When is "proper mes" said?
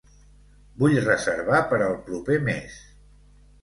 2.11-2.85